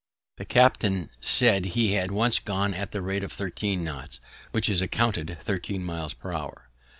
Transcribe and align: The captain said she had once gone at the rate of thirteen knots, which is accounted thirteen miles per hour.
The 0.37 0.45
captain 0.45 1.11
said 1.19 1.73
she 1.73 1.93
had 1.93 2.09
once 2.09 2.39
gone 2.39 2.73
at 2.73 2.91
the 2.91 3.03
rate 3.03 3.23
of 3.23 3.31
thirteen 3.31 3.83
knots, 3.83 4.19
which 4.49 4.67
is 4.67 4.81
accounted 4.81 5.37
thirteen 5.39 5.83
miles 5.83 6.15
per 6.15 6.31
hour. 6.33 6.71